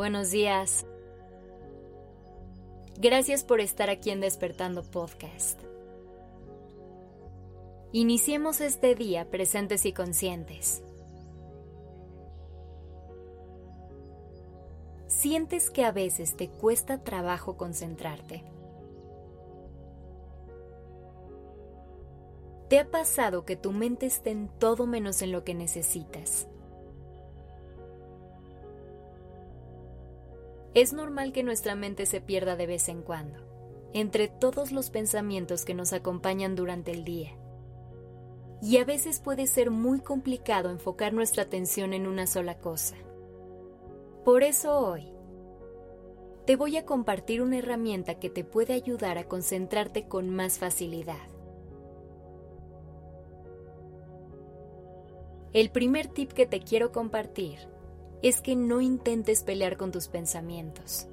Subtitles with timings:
[0.00, 0.86] buenos días.
[2.98, 5.60] Gracias por estar aquí en Despertando Podcast.
[7.92, 10.82] Iniciemos este día presentes y conscientes.
[15.06, 18.42] ¿Sientes que a veces te cuesta trabajo concentrarte?
[22.70, 26.48] ¿Te ha pasado que tu mente esté en todo menos en lo que necesitas?
[30.72, 33.38] Es normal que nuestra mente se pierda de vez en cuando,
[33.92, 37.36] entre todos los pensamientos que nos acompañan durante el día.
[38.62, 42.94] Y a veces puede ser muy complicado enfocar nuestra atención en una sola cosa.
[44.24, 45.12] Por eso hoy,
[46.46, 51.28] te voy a compartir una herramienta que te puede ayudar a concentrarte con más facilidad.
[55.52, 57.58] El primer tip que te quiero compartir
[58.22, 61.06] es que no intentes pelear con tus pensamientos.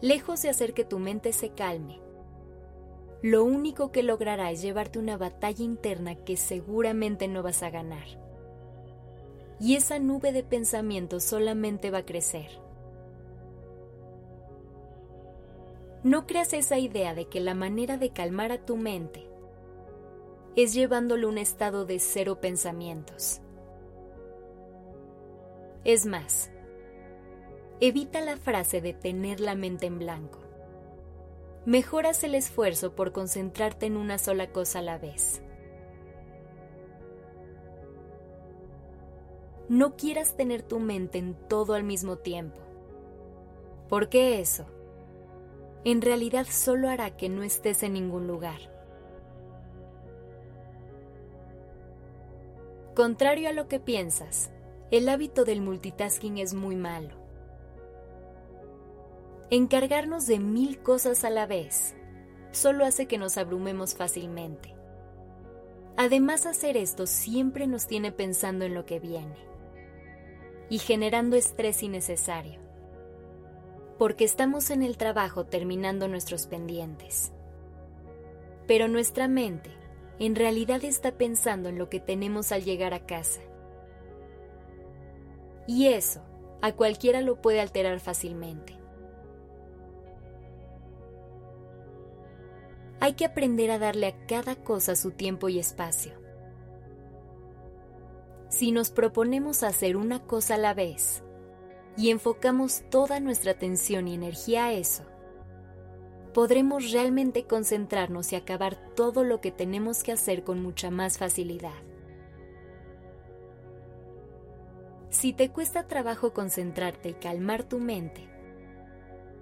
[0.00, 2.00] Lejos de hacer que tu mente se calme,
[3.22, 8.06] lo único que logrará es llevarte una batalla interna que seguramente no vas a ganar.
[9.58, 12.48] Y esa nube de pensamientos solamente va a crecer.
[16.04, 19.26] No creas esa idea de que la manera de calmar a tu mente
[20.54, 23.40] es llevándole un estado de cero pensamientos.
[25.88, 26.50] Es más,
[27.80, 30.38] evita la frase de tener la mente en blanco.
[31.64, 35.40] Mejoras el esfuerzo por concentrarte en una sola cosa a la vez.
[39.70, 42.60] No quieras tener tu mente en todo al mismo tiempo,
[43.88, 44.66] porque eso
[45.84, 48.60] en realidad solo hará que no estés en ningún lugar.
[52.94, 54.50] Contrario a lo que piensas,
[54.90, 57.10] el hábito del multitasking es muy malo.
[59.50, 61.94] Encargarnos de mil cosas a la vez
[62.52, 64.74] solo hace que nos abrumemos fácilmente.
[65.98, 69.36] Además, hacer esto siempre nos tiene pensando en lo que viene
[70.70, 72.60] y generando estrés innecesario,
[73.98, 77.32] porque estamos en el trabajo terminando nuestros pendientes.
[78.66, 79.70] Pero nuestra mente
[80.18, 83.40] en realidad está pensando en lo que tenemos al llegar a casa
[85.68, 86.22] y eso
[86.62, 88.76] a cualquiera lo puede alterar fácilmente.
[93.00, 96.14] Hay que aprender a darle a cada cosa su tiempo y espacio.
[98.48, 101.22] Si nos proponemos hacer una cosa a la vez
[101.96, 105.04] y enfocamos toda nuestra atención y energía a eso,
[106.32, 111.87] podremos realmente concentrarnos y acabar todo lo que tenemos que hacer con mucha más facilidad.
[115.18, 118.28] Si te cuesta trabajo concentrarte y calmar tu mente,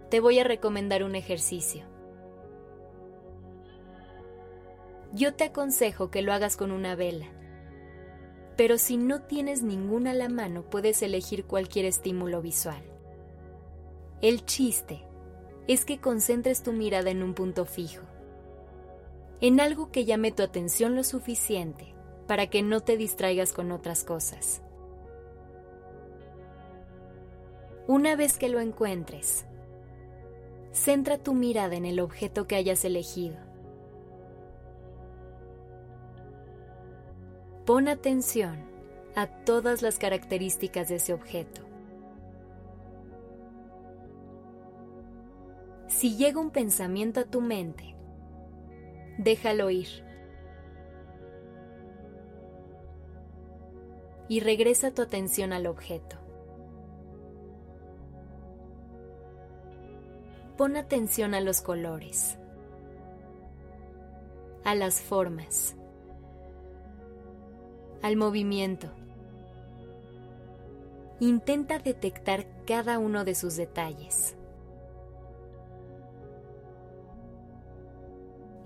[0.08, 1.84] te voy a recomendar un ejercicio.
[5.12, 7.26] Yo te aconsejo que lo hagas con una vela,
[8.56, 12.82] pero si no tienes ninguna a la mano puedes elegir cualquier estímulo visual.
[14.22, 15.04] El chiste
[15.68, 18.06] es que concentres tu mirada en un punto fijo,
[19.42, 21.94] en algo que llame tu atención lo suficiente
[22.26, 24.62] para que no te distraigas con otras cosas.
[27.88, 29.46] Una vez que lo encuentres,
[30.72, 33.36] centra tu mirada en el objeto que hayas elegido.
[37.64, 38.58] Pon atención
[39.14, 41.62] a todas las características de ese objeto.
[45.86, 47.94] Si llega un pensamiento a tu mente,
[49.18, 50.04] déjalo ir.
[54.28, 56.25] Y regresa tu atención al objeto.
[60.56, 62.38] Pon atención a los colores,
[64.64, 65.76] a las formas,
[68.00, 68.88] al movimiento.
[71.20, 74.34] Intenta detectar cada uno de sus detalles.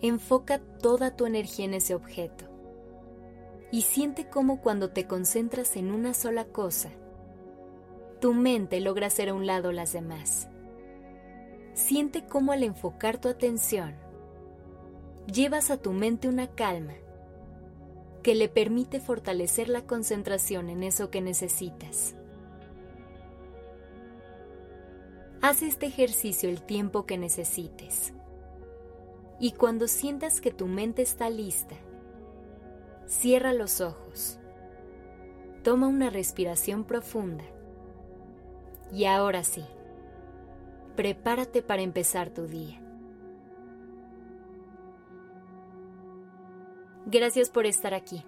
[0.00, 2.44] Enfoca toda tu energía en ese objeto
[3.72, 6.90] y siente cómo cuando te concentras en una sola cosa,
[8.20, 10.48] tu mente logra hacer a un lado las demás.
[11.90, 13.96] Siente cómo al enfocar tu atención,
[15.26, 16.94] llevas a tu mente una calma
[18.22, 22.14] que le permite fortalecer la concentración en eso que necesitas.
[25.42, 28.12] Haz este ejercicio el tiempo que necesites.
[29.40, 31.74] Y cuando sientas que tu mente está lista,
[33.08, 34.38] cierra los ojos,
[35.64, 37.42] toma una respiración profunda
[38.92, 39.64] Y ahora sí,
[41.00, 42.78] prepárate para empezar tu día.
[47.06, 48.22] Gracias por estar aquí.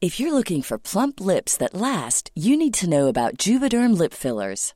[0.00, 4.14] If you're looking for plump lips that last, you need to know about Juvederm lip
[4.14, 4.72] fillers.